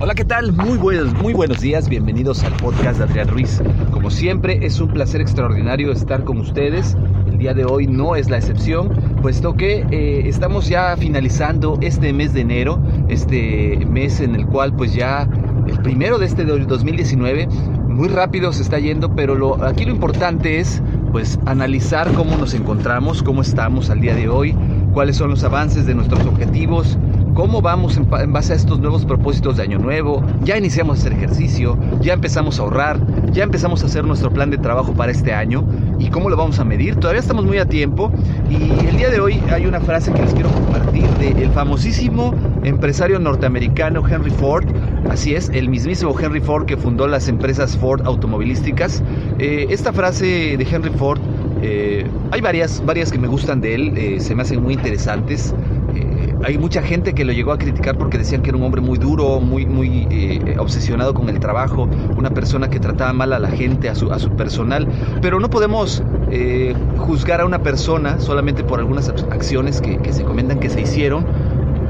Hola, 0.00 0.14
¿qué 0.14 0.24
tal? 0.24 0.52
Muy 0.52 0.78
buenos, 0.78 1.12
muy 1.14 1.32
buenos 1.32 1.60
días, 1.60 1.88
bienvenidos 1.88 2.44
al 2.44 2.52
podcast 2.52 2.98
de 2.98 3.04
Adrián 3.04 3.26
Ruiz. 3.26 3.60
Como 3.90 4.10
siempre, 4.10 4.64
es 4.64 4.78
un 4.80 4.90
placer 4.90 5.20
extraordinario 5.20 5.90
estar 5.90 6.22
con 6.22 6.38
ustedes. 6.38 6.96
El 7.26 7.36
día 7.36 7.52
de 7.52 7.64
hoy 7.64 7.88
no 7.88 8.14
es 8.14 8.30
la 8.30 8.36
excepción, 8.36 8.90
puesto 9.20 9.54
que 9.54 9.84
eh, 9.90 10.28
estamos 10.28 10.68
ya 10.68 10.96
finalizando 10.96 11.78
este 11.80 12.12
mes 12.12 12.32
de 12.32 12.42
enero, 12.42 12.80
este 13.08 13.84
mes 13.86 14.20
en 14.20 14.36
el 14.36 14.46
cual 14.46 14.72
pues 14.76 14.94
ya 14.94 15.28
el 15.66 15.80
primero 15.80 16.18
de 16.18 16.26
este 16.26 16.44
2019 16.44 17.48
muy 17.88 18.06
rápido 18.06 18.52
se 18.52 18.62
está 18.62 18.78
yendo, 18.78 19.16
pero 19.16 19.34
lo, 19.34 19.64
aquí 19.64 19.84
lo 19.84 19.90
importante 19.90 20.60
es 20.60 20.80
pues 21.10 21.40
analizar 21.44 22.12
cómo 22.12 22.36
nos 22.36 22.54
encontramos, 22.54 23.24
cómo 23.24 23.42
estamos 23.42 23.90
al 23.90 24.00
día 24.00 24.14
de 24.14 24.28
hoy, 24.28 24.54
cuáles 24.92 25.16
son 25.16 25.30
los 25.30 25.42
avances 25.42 25.86
de 25.86 25.94
nuestros 25.96 26.24
objetivos, 26.24 26.96
cómo 27.38 27.62
vamos 27.62 27.96
en, 27.96 28.32
base 28.32 28.52
a 28.52 28.56
estos 28.56 28.80
nuevos 28.80 29.04
propósitos 29.04 29.58
de 29.58 29.62
año 29.62 29.78
nuevo, 29.78 30.24
ya 30.42 30.58
iniciamos 30.58 31.04
a 31.04 31.08
ejercicio, 31.08 31.78
ya 32.00 32.14
empezamos 32.14 32.58
a 32.58 32.62
ahorrar, 32.62 32.98
ya 33.30 33.44
empezamos 33.44 33.80
a 33.84 33.86
hacer 33.86 34.02
nuestro 34.04 34.32
plan 34.32 34.50
de 34.50 34.58
trabajo 34.58 34.92
para 34.92 35.12
este 35.12 35.32
año 35.32 35.64
y 36.00 36.10
cómo 36.10 36.30
lo 36.30 36.36
vamos 36.36 36.58
a 36.58 36.64
medir. 36.64 36.96
Todavía 36.96 37.20
estamos 37.20 37.44
muy 37.44 37.58
a 37.58 37.64
tiempo 37.64 38.10
y 38.50 38.86
el 38.88 38.96
día 38.96 39.08
de 39.10 39.20
hoy 39.20 39.40
hay 39.52 39.66
una 39.66 39.80
frase 39.80 40.12
que 40.12 40.20
les 40.20 40.34
quiero 40.34 40.50
compartir 40.50 41.08
del 41.10 41.48
famosísimo 41.50 42.34
empresario 42.64 43.20
norteamericano 43.20 44.02
Henry 44.04 44.32
Ford. 44.32 44.66
Así 45.08 45.36
es, 45.36 45.48
el 45.50 45.68
mismísimo 45.68 46.18
Henry 46.18 46.40
Ford 46.40 46.66
que 46.66 46.76
fundó 46.76 47.06
las 47.06 47.28
empresas 47.28 47.76
Ford 47.76 48.04
automovilísticas. 48.04 49.00
Eh, 49.38 49.68
esta 49.70 49.92
frase 49.92 50.56
de 50.58 50.66
Henry 50.68 50.90
Ford, 50.90 51.20
eh, 51.62 52.04
hay 52.32 52.40
varias, 52.40 52.84
varias 52.84 53.12
que 53.12 53.18
me 53.18 53.28
gustan 53.28 53.60
de 53.60 53.76
él, 53.76 53.96
eh, 53.96 54.18
se 54.18 54.34
me 54.34 54.42
hacen 54.42 54.60
muy 54.60 54.74
interesantes 54.74 55.54
hay 56.44 56.58
mucha 56.58 56.82
gente 56.82 57.14
que 57.14 57.24
lo 57.24 57.32
llegó 57.32 57.52
a 57.52 57.58
criticar 57.58 57.96
porque 57.96 58.18
decían 58.18 58.42
que 58.42 58.50
era 58.50 58.58
un 58.58 58.64
hombre 58.64 58.80
muy 58.80 58.98
duro, 58.98 59.40
muy, 59.40 59.66
muy 59.66 60.06
eh, 60.10 60.56
obsesionado 60.58 61.14
con 61.14 61.28
el 61.28 61.40
trabajo, 61.40 61.88
una 62.16 62.30
persona 62.30 62.68
que 62.70 62.78
trataba 62.80 63.12
mal 63.12 63.32
a 63.32 63.38
la 63.38 63.50
gente, 63.50 63.88
a 63.88 63.94
su, 63.94 64.12
a 64.12 64.18
su 64.18 64.30
personal. 64.30 64.88
Pero 65.20 65.40
no 65.40 65.50
podemos 65.50 66.02
eh, 66.30 66.74
juzgar 66.96 67.40
a 67.40 67.46
una 67.46 67.62
persona 67.62 68.20
solamente 68.20 68.64
por 68.64 68.78
algunas 68.78 69.08
acciones 69.08 69.80
que, 69.80 69.98
que 69.98 70.12
se 70.12 70.24
comentan 70.24 70.60
que 70.60 70.70
se 70.70 70.80
hicieron 70.80 71.26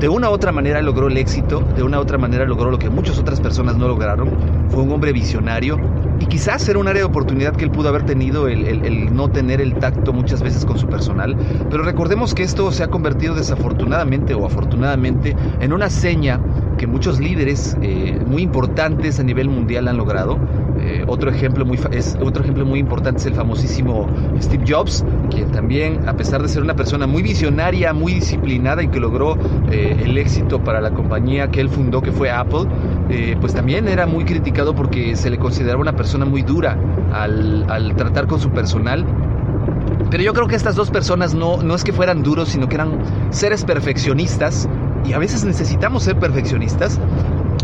de 0.00 0.08
una 0.08 0.30
u 0.30 0.32
otra 0.32 0.52
manera 0.52 0.80
logró 0.80 1.08
el 1.08 1.16
éxito, 1.16 1.60
de 1.74 1.82
una 1.82 1.98
u 1.98 2.02
otra 2.02 2.18
manera 2.18 2.44
logró 2.44 2.70
lo 2.70 2.78
que 2.78 2.88
muchas 2.88 3.18
otras 3.18 3.40
personas 3.40 3.76
no 3.76 3.88
lograron. 3.88 4.30
Fue 4.68 4.82
un 4.82 4.92
hombre 4.92 5.12
visionario 5.12 5.76
y 6.20 6.26
quizás 6.26 6.68
era 6.68 6.78
un 6.78 6.86
área 6.86 7.02
de 7.02 7.06
oportunidad 7.06 7.56
que 7.56 7.64
él 7.64 7.70
pudo 7.70 7.88
haber 7.88 8.04
tenido 8.04 8.46
el, 8.46 9.14
no 9.14 9.28
tener 9.28 9.60
el 9.60 9.74
tacto 9.74 10.12
muchas 10.12 10.40
veces 10.40 10.64
con 10.64 10.78
su 10.78 10.86
personal. 10.86 11.36
Pero 11.68 11.82
recordemos 11.82 12.32
que 12.32 12.44
esto 12.44 12.70
se 12.70 12.84
ha 12.84 12.88
convertido 12.88 13.34
desafortunadamente 13.34 14.34
o 14.34 14.46
afortunadamente 14.46 15.34
en 15.60 15.72
una 15.72 15.90
seña 15.90 16.40
que 16.78 16.86
muchos 16.86 17.20
líderes 17.20 17.76
eh, 17.82 18.18
muy 18.26 18.42
importantes 18.42 19.20
a 19.20 19.22
nivel 19.22 19.50
mundial 19.50 19.88
han 19.88 19.98
logrado. 19.98 20.38
Eh, 20.80 21.04
otro, 21.06 21.30
ejemplo 21.30 21.66
muy 21.66 21.78
es, 21.90 22.16
otro 22.22 22.42
ejemplo 22.42 22.64
muy 22.64 22.78
importante 22.78 23.20
es 23.20 23.26
el 23.26 23.34
famosísimo 23.34 24.08
Steve 24.40 24.64
Jobs, 24.66 25.04
quien 25.28 25.50
también, 25.50 26.08
a 26.08 26.16
pesar 26.16 26.40
de 26.40 26.48
ser 26.48 26.62
una 26.62 26.74
persona 26.74 27.06
muy 27.06 27.22
visionaria, 27.22 27.92
muy 27.92 28.14
disciplinada 28.14 28.82
y 28.82 28.88
que 28.88 29.00
logró 29.00 29.36
eh, 29.70 29.96
el 30.02 30.16
éxito 30.16 30.62
para 30.62 30.80
la 30.80 30.92
compañía 30.92 31.50
que 31.50 31.60
él 31.60 31.68
fundó, 31.68 32.00
que 32.00 32.12
fue 32.12 32.30
Apple, 32.30 32.66
pues 33.40 33.54
también 33.54 33.88
era 33.88 34.06
muy 34.06 34.24
criticado 34.24 34.74
porque 34.74 35.16
se 35.16 35.30
le 35.30 35.38
consideraba 35.38 35.80
una 35.80 35.96
persona 35.96 36.24
muy 36.26 36.42
dura 36.42 36.78
al, 37.12 37.64
al 37.68 37.96
tratar 37.96 38.26
con 38.26 38.38
su 38.38 38.50
personal. 38.50 39.04
Pero 40.10 40.22
yo 40.22 40.32
creo 40.32 40.46
que 40.46 40.56
estas 40.56 40.74
dos 40.74 40.90
personas 40.90 41.34
no, 41.34 41.62
no 41.62 41.74
es 41.74 41.84
que 41.84 41.92
fueran 41.92 42.22
duros, 42.22 42.48
sino 42.48 42.68
que 42.68 42.76
eran 42.76 42.98
seres 43.30 43.64
perfeccionistas 43.64 44.68
y 45.04 45.12
a 45.12 45.18
veces 45.18 45.44
necesitamos 45.44 46.02
ser 46.02 46.18
perfeccionistas. 46.18 47.00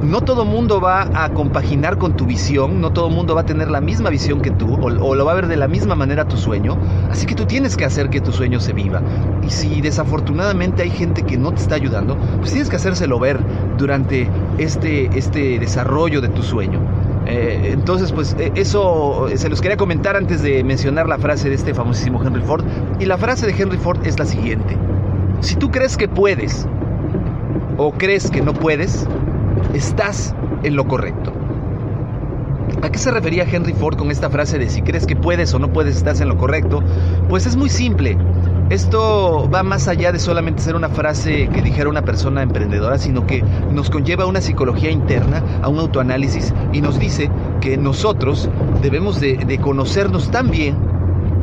No 0.03 0.21
todo 0.21 0.45
mundo 0.45 0.81
va 0.81 1.09
a 1.15 1.31
compaginar 1.31 1.97
con 1.97 2.15
tu 2.15 2.27
visión, 2.27 2.81
no 2.81 2.93
todo 2.93 3.09
mundo 3.09 3.35
va 3.35 3.43
a 3.43 3.47
tener 3.47 3.71
la 3.71 3.81
misma 3.81 4.11
visión 4.11 4.43
que 4.43 4.51
tú 4.51 4.75
o, 4.75 5.15
lo 5.15 5.25
va 5.25 5.33
a 5.33 5.35
ver 5.35 5.47
de 5.47 5.57
la 5.57 5.67
misma 5.67 5.95
manera 5.95 6.27
tu 6.27 6.37
sueño, 6.37 6.77
así 7.11 7.25
que 7.25 7.35
tú 7.35 7.47
tienes 7.47 7.77
que 7.77 7.87
hacer 7.87 8.11
que 8.11 8.21
tu 8.21 8.31
sueño 8.31 8.61
se 8.61 8.75
viva. 8.75 9.01
Y 9.43 9.51
si 9.51 9.81
desafortunadamente 9.81 10.83
hay 10.83 10.91
gente 10.91 11.23
que 11.23 11.39
no 11.39 11.53
te 11.53 11.63
está 11.63 11.77
ayudando, 11.77 12.19
pues 12.39 12.51
tienes 12.51 12.69
que 12.69 12.77
hacérselo 12.77 13.19
ver 13.19 13.39
durante 13.79 14.29
este, 14.59 15.07
este 15.17 15.59
desarrollo 15.59 16.21
de 16.21 16.29
tu 16.29 16.43
sueño. 16.43 16.81
Eh, 17.27 17.71
entonces, 17.73 18.13
pues 18.13 18.37
eh, 18.39 18.53
eso 18.55 19.29
se 19.35 19.49
los 19.49 19.63
quería 19.63 19.79
comentar 19.79 20.17
antes 20.17 20.43
de 20.43 20.63
mencionar 20.63 21.09
la 21.09 21.17
frase 21.19 21.49
de 21.49 21.55
este 21.55 21.73
famosísimo 21.73 22.23
Henry 22.23 22.43
Ford. 22.43 22.65
Y 23.01 23.07
la 23.07 23.17
frase 23.17 23.47
de 23.47 23.55
Henry 23.57 23.79
Ford 23.79 24.07
es 24.07 24.19
la 24.19 24.27
siguiente. 24.27 24.77
Si 25.41 25.57
tú 25.57 25.71
crees 25.71 25.97
que 25.97 26.09
puedes 26.09 26.67
o 27.77 27.93
crees 27.93 28.31
que 28.31 28.41
no 28.41 28.53
puedes, 28.53 29.07
estás 29.75 30.35
en 30.63 30.77
lo 30.77 30.87
correcto. 30.87 31.33
¿A 32.83 32.91
qué 32.91 32.99
se 32.99 33.11
refería 33.11 33.47
Henry 33.51 33.73
Ford 33.73 33.97
con 33.97 34.11
esta 34.11 34.29
frase 34.29 34.59
de 34.59 34.69
si 34.69 34.83
crees 34.83 35.07
que 35.07 35.17
puedes 35.17 35.55
o 35.55 35.59
no 35.59 35.73
puedes, 35.73 35.97
estás 35.97 36.21
en 36.21 36.29
lo 36.29 36.37
correcto? 36.37 36.83
Pues 37.29 37.47
es 37.47 37.57
muy 37.57 37.71
simple. 37.71 38.19
Esto 38.71 39.49
va 39.53 39.63
más 39.63 39.89
allá 39.89 40.11
de 40.11 40.19
solamente 40.19 40.63
ser 40.63 40.75
una 40.75 40.89
frase 40.89 41.49
que 41.49 41.63
dijera 41.63 41.89
una 41.89 42.03
persona 42.03 42.43
emprendedora, 42.43 42.99
sino 42.99 43.27
que 43.27 43.43
nos 43.71 43.91
conlleva 43.91 44.25
a 44.25 44.27
una 44.27 44.41
psicología 44.41 44.91
interna, 44.91 45.43
a 45.63 45.69
un 45.69 45.79
autoanálisis 45.79 46.53
y 46.73 46.81
nos 46.81 46.99
dice 46.99 47.31
que 47.61 47.77
nosotros 47.77 48.49
debemos 48.83 49.21
de, 49.21 49.59
conocernos 49.63 50.31
tan 50.31 50.51
bien 50.51 50.77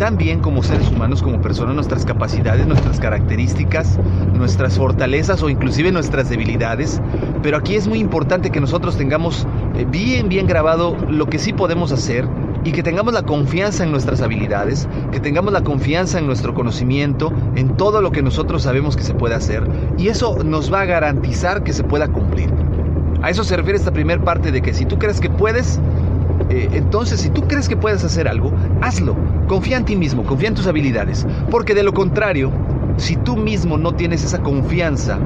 también 0.02 0.40
como 0.40 0.64
seres 0.64 0.90
humanos, 0.90 1.22
como 1.22 1.42
personas, 1.42 1.76
nuestras 1.76 2.06
capacidades, 2.06 2.66
nuestras 2.66 3.00
características, 3.00 4.00
nuestras 4.34 4.76
fortalezas 4.76 5.44
o 5.44 5.50
inclusive 5.50 5.92
nuestras 5.92 6.28
debilidades. 6.28 7.00
Pero 7.44 7.58
aquí 7.58 7.76
es 7.76 7.88
muy 7.88 8.00
importante 8.00 8.50
que 8.50 8.60
nosotros 8.60 8.98
tengamos 8.98 9.46
eh, 9.76 9.86
bien, 9.88 10.28
bien 10.28 10.48
grabado 10.48 10.98
lo 11.08 11.28
que 11.28 11.38
sí 11.38 11.54
podemos 11.54 11.92
hacer 11.92 12.28
y 12.64 12.72
que 12.72 12.82
tengamos 12.82 13.14
la 13.14 13.22
confianza 13.22 13.84
en 13.84 13.92
nuestras 13.92 14.24
habilidades, 14.24 14.90
que 15.12 15.20
tengamos 15.20 15.54
la 15.54 15.62
confianza 15.62 16.18
en 16.18 16.26
nuestro 16.26 16.56
conocimiento, 16.56 17.32
en 17.56 17.78
todo 17.78 18.02
lo 18.02 18.12
que 18.12 18.24
nosotros 18.24 18.64
sabemos 18.64 18.98
que 18.98 19.04
se 19.04 19.14
puede 19.14 19.36
hacer 19.36 19.70
y 20.00 20.08
eso 20.08 20.44
nos 20.44 20.74
va 20.74 20.82
a 20.82 20.86
garantizar 20.86 21.64
que 21.64 21.74
se 21.74 21.84
pueda 21.84 22.08
cumplir. 22.08 22.52
A 23.22 23.30
eso 23.30 23.44
se 23.44 23.56
refiere 23.56 23.78
esta 23.78 23.92
primera 23.92 24.24
parte 24.24 24.52
de 24.52 24.64
que 24.64 24.74
si 24.74 24.86
tú 24.86 24.98
crees 24.98 25.22
que 25.22 25.30
puedes, 25.30 25.80
eh, 26.52 26.70
entonces, 26.74 27.22
si 27.22 27.30
tú 27.30 27.44
crees 27.48 27.70
que 27.70 27.78
puedes 27.78 28.04
hacer 28.04 28.28
algo, 28.28 28.52
hazlo. 28.82 29.16
Confía 29.48 29.78
en 29.78 29.86
ti 29.86 29.96
mismo, 29.96 30.24
confía 30.24 30.50
en 30.50 30.56
tus 30.56 30.68
habilidades. 30.68 31.26
Porque 31.50 31.74
de 31.74 31.84
lo 31.84 31.94
contrario, 31.94 32.52
si 32.98 33.16
tú 33.16 33.38
mismo 33.38 33.78
no 33.78 33.94
tienes 33.94 34.26
esa 34.26 34.40
confianza, 34.40 35.18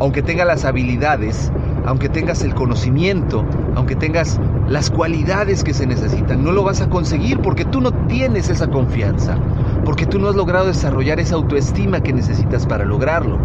aunque 0.00 0.22
tenga 0.22 0.44
las 0.44 0.66
habilidades, 0.66 1.50
aunque 1.86 2.10
tengas 2.10 2.42
el 2.42 2.54
conocimiento, 2.54 3.42
aunque 3.74 3.96
tengas 3.96 4.38
las 4.68 4.90
cualidades 4.90 5.64
que 5.64 5.72
se 5.72 5.86
necesitan, 5.86 6.44
no 6.44 6.52
lo 6.52 6.62
vas 6.62 6.82
a 6.82 6.90
conseguir 6.90 7.40
porque 7.40 7.64
tú 7.64 7.80
no 7.80 7.92
tienes 8.06 8.50
esa 8.50 8.66
confianza, 8.66 9.38
porque 9.86 10.04
tú 10.04 10.18
no 10.18 10.28
has 10.28 10.36
logrado 10.36 10.66
desarrollar 10.66 11.20
esa 11.20 11.36
autoestima 11.36 12.02
que 12.02 12.12
necesitas 12.12 12.66
para 12.66 12.84
lograrlo. 12.84 13.38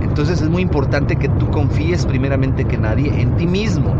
Entonces 0.00 0.40
es 0.40 0.48
muy 0.48 0.62
importante 0.62 1.16
que 1.16 1.28
tú 1.28 1.50
confíes 1.50 2.06
primeramente 2.06 2.64
que 2.64 2.78
nadie 2.78 3.20
en 3.20 3.36
ti 3.36 3.48
mismo. 3.48 3.96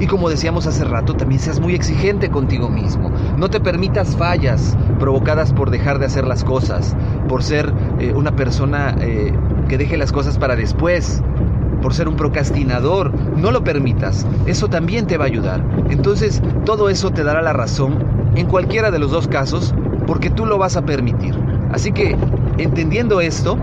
Y 0.00 0.06
como 0.06 0.30
decíamos 0.30 0.66
hace 0.66 0.84
rato, 0.84 1.14
también 1.14 1.40
seas 1.40 1.60
muy 1.60 1.74
exigente 1.74 2.30
contigo 2.30 2.70
mismo. 2.70 3.12
No 3.36 3.50
te 3.50 3.60
permitas 3.60 4.16
fallas 4.16 4.76
provocadas 4.98 5.52
por 5.52 5.70
dejar 5.70 5.98
de 5.98 6.06
hacer 6.06 6.26
las 6.26 6.42
cosas, 6.42 6.96
por 7.28 7.42
ser 7.42 7.70
eh, 7.98 8.14
una 8.14 8.34
persona 8.34 8.96
eh, 9.00 9.34
que 9.68 9.76
deje 9.76 9.98
las 9.98 10.10
cosas 10.10 10.38
para 10.38 10.56
después, 10.56 11.22
por 11.82 11.92
ser 11.92 12.08
un 12.08 12.16
procrastinador. 12.16 13.12
No 13.36 13.52
lo 13.52 13.62
permitas. 13.62 14.26
Eso 14.46 14.68
también 14.68 15.06
te 15.06 15.18
va 15.18 15.24
a 15.24 15.28
ayudar. 15.28 15.62
Entonces, 15.90 16.42
todo 16.64 16.88
eso 16.88 17.10
te 17.10 17.22
dará 17.22 17.42
la 17.42 17.52
razón 17.52 18.02
en 18.36 18.46
cualquiera 18.46 18.90
de 18.90 18.98
los 18.98 19.10
dos 19.10 19.28
casos, 19.28 19.74
porque 20.06 20.30
tú 20.30 20.46
lo 20.46 20.56
vas 20.56 20.78
a 20.78 20.82
permitir. 20.86 21.38
Así 21.72 21.92
que, 21.92 22.16
entendiendo 22.56 23.20
esto, 23.20 23.58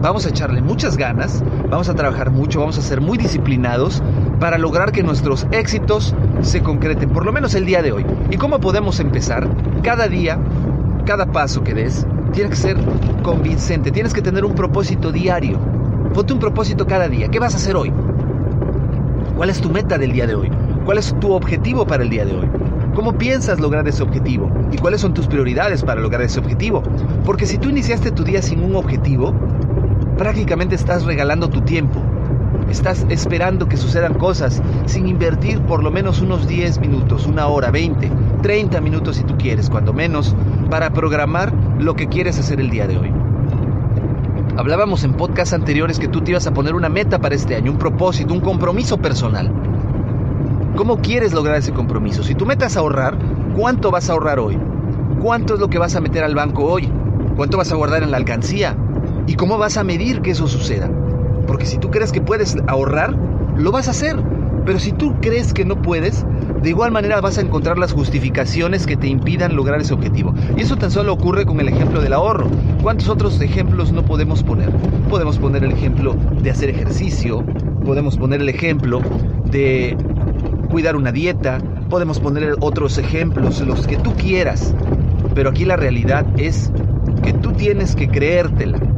vamos 0.00 0.26
a 0.26 0.30
echarle 0.30 0.62
muchas 0.62 0.96
ganas, 0.96 1.42
vamos 1.68 1.88
a 1.88 1.94
trabajar 1.94 2.30
mucho, 2.30 2.60
vamos 2.60 2.78
a 2.78 2.82
ser 2.82 3.00
muy 3.00 3.18
disciplinados 3.18 4.02
para 4.38 4.58
lograr 4.58 4.92
que 4.92 5.02
nuestros 5.02 5.46
éxitos 5.52 6.14
se 6.40 6.62
concreten, 6.62 7.10
por 7.10 7.26
lo 7.26 7.32
menos 7.32 7.54
el 7.54 7.66
día 7.66 7.82
de 7.82 7.92
hoy. 7.92 8.06
¿Y 8.30 8.36
cómo 8.36 8.60
podemos 8.60 9.00
empezar? 9.00 9.48
Cada 9.82 10.08
día, 10.08 10.38
cada 11.04 11.26
paso 11.26 11.62
que 11.62 11.74
des, 11.74 12.06
tiene 12.32 12.50
que 12.50 12.56
ser 12.56 12.76
convincente, 13.22 13.90
tienes 13.90 14.14
que 14.14 14.22
tener 14.22 14.44
un 14.44 14.54
propósito 14.54 15.12
diario. 15.12 15.58
Ponte 16.14 16.32
un 16.32 16.38
propósito 16.38 16.86
cada 16.86 17.08
día. 17.08 17.28
¿Qué 17.28 17.38
vas 17.38 17.54
a 17.54 17.58
hacer 17.58 17.76
hoy? 17.76 17.92
¿Cuál 19.36 19.50
es 19.50 19.60
tu 19.60 19.70
meta 19.70 19.98
del 19.98 20.12
día 20.12 20.26
de 20.26 20.34
hoy? 20.34 20.50
¿Cuál 20.84 20.98
es 20.98 21.14
tu 21.20 21.32
objetivo 21.32 21.86
para 21.86 22.02
el 22.02 22.10
día 22.10 22.24
de 22.24 22.34
hoy? 22.34 22.48
¿Cómo 22.94 23.16
piensas 23.16 23.60
lograr 23.60 23.86
ese 23.86 24.02
objetivo? 24.02 24.50
¿Y 24.72 24.78
cuáles 24.78 25.00
son 25.00 25.14
tus 25.14 25.26
prioridades 25.26 25.82
para 25.84 26.00
lograr 26.00 26.22
ese 26.22 26.40
objetivo? 26.40 26.82
Porque 27.24 27.46
si 27.46 27.58
tú 27.58 27.68
iniciaste 27.68 28.10
tu 28.10 28.24
día 28.24 28.42
sin 28.42 28.62
un 28.64 28.74
objetivo, 28.74 29.32
prácticamente 30.20 30.74
estás 30.74 31.04
regalando 31.04 31.48
tu 31.48 31.62
tiempo. 31.62 31.98
Estás 32.68 33.06
esperando 33.08 33.70
que 33.70 33.78
sucedan 33.78 34.12
cosas 34.12 34.62
sin 34.84 35.08
invertir 35.08 35.62
por 35.62 35.82
lo 35.82 35.90
menos 35.90 36.20
unos 36.20 36.46
10 36.46 36.78
minutos, 36.78 37.24
una 37.24 37.46
hora, 37.46 37.70
20, 37.70 38.12
30 38.42 38.82
minutos 38.82 39.16
si 39.16 39.24
tú 39.24 39.38
quieres, 39.38 39.70
cuando 39.70 39.94
menos, 39.94 40.36
para 40.68 40.92
programar 40.92 41.54
lo 41.78 41.96
que 41.96 42.08
quieres 42.08 42.38
hacer 42.38 42.60
el 42.60 42.68
día 42.68 42.86
de 42.86 42.98
hoy. 42.98 43.10
Hablábamos 44.58 45.04
en 45.04 45.14
podcasts 45.14 45.54
anteriores 45.54 45.98
que 45.98 46.08
tú 46.08 46.20
te 46.20 46.32
ibas 46.32 46.46
a 46.46 46.52
poner 46.52 46.74
una 46.74 46.90
meta 46.90 47.18
para 47.18 47.34
este 47.34 47.56
año, 47.56 47.72
un 47.72 47.78
propósito, 47.78 48.34
un 48.34 48.40
compromiso 48.40 48.98
personal. 48.98 49.50
¿Cómo 50.76 50.98
quieres 50.98 51.32
lograr 51.32 51.56
ese 51.56 51.72
compromiso? 51.72 52.22
Si 52.22 52.34
tu 52.34 52.44
meta 52.44 52.66
es 52.66 52.76
ahorrar, 52.76 53.16
¿cuánto 53.56 53.90
vas 53.90 54.10
a 54.10 54.12
ahorrar 54.12 54.38
hoy? 54.38 54.58
¿Cuánto 55.22 55.54
es 55.54 55.60
lo 55.60 55.70
que 55.70 55.78
vas 55.78 55.96
a 55.96 56.02
meter 56.02 56.24
al 56.24 56.34
banco 56.34 56.64
hoy? 56.64 56.92
¿Cuánto 57.36 57.56
vas 57.56 57.72
a 57.72 57.76
guardar 57.76 58.02
en 58.02 58.10
la 58.10 58.18
alcancía? 58.18 58.76
¿Y 59.30 59.36
cómo 59.36 59.58
vas 59.58 59.76
a 59.76 59.84
medir 59.84 60.22
que 60.22 60.32
eso 60.32 60.48
suceda? 60.48 60.90
Porque 61.46 61.64
si 61.64 61.78
tú 61.78 61.88
crees 61.88 62.10
que 62.10 62.20
puedes 62.20 62.56
ahorrar, 62.66 63.14
lo 63.56 63.70
vas 63.70 63.86
a 63.86 63.92
hacer. 63.92 64.16
Pero 64.66 64.80
si 64.80 64.90
tú 64.90 65.14
crees 65.20 65.54
que 65.54 65.64
no 65.64 65.80
puedes, 65.80 66.26
de 66.60 66.68
igual 66.68 66.90
manera 66.90 67.20
vas 67.20 67.38
a 67.38 67.42
encontrar 67.42 67.78
las 67.78 67.92
justificaciones 67.92 68.88
que 68.88 68.96
te 68.96 69.06
impidan 69.06 69.54
lograr 69.54 69.80
ese 69.80 69.94
objetivo. 69.94 70.34
Y 70.56 70.62
eso 70.62 70.74
tan 70.74 70.90
solo 70.90 71.12
ocurre 71.12 71.46
con 71.46 71.60
el 71.60 71.68
ejemplo 71.68 72.00
del 72.00 72.12
ahorro. 72.12 72.48
¿Cuántos 72.82 73.08
otros 73.08 73.40
ejemplos 73.40 73.92
no 73.92 74.04
podemos 74.04 74.42
poner? 74.42 74.68
Podemos 75.08 75.38
poner 75.38 75.62
el 75.62 75.70
ejemplo 75.70 76.16
de 76.42 76.50
hacer 76.50 76.68
ejercicio, 76.68 77.44
podemos 77.84 78.16
poner 78.16 78.40
el 78.40 78.48
ejemplo 78.48 79.00
de 79.44 79.96
cuidar 80.70 80.96
una 80.96 81.12
dieta, 81.12 81.58
podemos 81.88 82.18
poner 82.18 82.56
otros 82.58 82.98
ejemplos, 82.98 83.60
los 83.60 83.86
que 83.86 83.96
tú 83.96 84.12
quieras. 84.14 84.74
Pero 85.36 85.50
aquí 85.50 85.64
la 85.64 85.76
realidad 85.76 86.26
es 86.36 86.72
que 87.22 87.32
tú 87.32 87.52
tienes 87.52 87.94
que 87.94 88.08
creértela. 88.08 88.89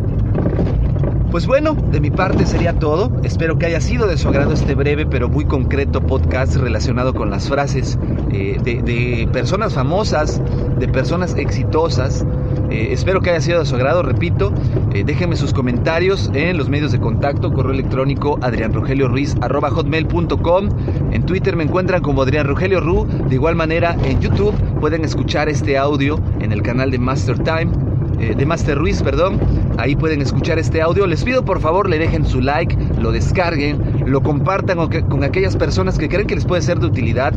Pues 1.33 1.47
bueno, 1.47 1.73
de 1.73 1.99
mi 1.99 2.11
parte 2.11 2.45
sería 2.45 2.79
todo. 2.79 3.11
Espero 3.25 3.59
que 3.59 3.65
haya 3.65 3.81
sido 3.81 4.07
de 4.07 4.19
su 4.19 4.29
agrado 4.29 4.53
este 4.53 4.75
breve 4.75 5.07
pero 5.07 5.31
muy 5.31 5.47
concreto 5.47 6.03
podcast 6.03 6.57
relacionado 6.57 7.15
con 7.15 7.31
las 7.31 7.49
frases 7.49 7.99
eh, 8.31 8.59
de, 8.63 9.27
personas 9.33 9.73
famosas, 9.73 10.43
de 10.79 10.89
personas 10.89 11.35
exitosas. 11.39 12.27
Eh, 12.69 12.89
espero 12.91 13.23
que 13.23 13.31
haya 13.31 13.41
sido 13.41 13.61
de 13.61 13.65
su 13.65 13.77
agrado, 13.77 14.03
repito. 14.03 14.53
Eh, 14.93 15.05
déjenme 15.07 15.37
sus 15.37 15.55
comentarios 15.55 16.31
en 16.35 16.59
los 16.59 16.69
medios 16.69 16.93
de 16.93 17.01
contacto, 17.01 17.51
correo 17.51 17.73
electrónico 17.73 18.39
adrianrogelioruiz.com. 18.43 20.69
En 21.13 21.25
Twitter 21.25 21.57
me 21.57 21.65
encuentran 21.65 22.03
como 22.03 22.21
Adrián 22.21 22.47
Ru. 22.47 23.07
De 23.31 23.35
igual 23.35 23.57
manera, 23.57 23.97
en 24.05 24.21
YouTube 24.21 24.53
pueden 24.81 25.03
escuchar 25.03 25.49
este 25.49 25.79
audio 25.79 26.21
en 26.41 26.53
el 26.53 26.61
canal 26.61 26.91
de 26.91 26.99
Master 26.99 27.39
Time 27.39 27.92
eh, 28.23 28.35
de 28.37 28.47
Master 28.47 28.79
Ruiz, 28.79 29.03
perdón. 29.03 29.41
Ahí 29.79 29.97
pueden 29.97 30.23
escuchar 30.23 30.59
este 30.59 30.81
audio. 30.81 31.07
Les 31.07 31.25
pido 31.25 31.45
por 31.45 31.61
favor 31.61 31.89
le 31.89 31.99
dejen 31.99 32.25
su 32.25 32.41
like, 32.41 32.77
lo 33.01 33.11
descarguen, 33.11 34.05
lo 34.07 34.23
compartan 34.23 34.79
con 35.09 35.25
aquellas 35.25 35.57
personas 35.57 35.99
que 35.99 36.09
creen 36.09 36.27
que 36.27 36.37
les 36.37 36.45
puede 36.45 36.63
ser 36.63 36.79
de 36.79 36.87
utilidad. 36.87 37.35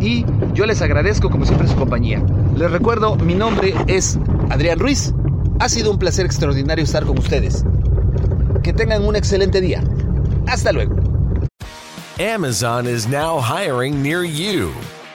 Y 0.00 0.26
yo 0.52 0.66
les 0.66 0.82
agradezco 0.82 1.30
como 1.30 1.46
siempre 1.46 1.66
su 1.68 1.76
compañía. 1.76 2.22
Les 2.54 2.70
recuerdo, 2.70 3.16
mi 3.16 3.34
nombre 3.34 3.74
es 3.86 4.18
Adrián 4.50 4.78
Ruiz. 4.78 5.14
Ha 5.58 5.70
sido 5.70 5.90
un 5.90 5.98
placer 5.98 6.26
extraordinario 6.26 6.84
estar 6.84 7.06
con 7.06 7.18
ustedes. 7.18 7.64
Que 8.62 8.74
tengan 8.74 9.04
un 9.04 9.16
excelente 9.16 9.60
día. 9.60 9.82
Hasta 10.46 10.72
luego. 10.72 10.96
Amazon 12.18 12.86
is 12.86 13.08
now 13.08 13.40
hiring 13.40 14.02
near 14.02 14.22
you. 14.22 14.70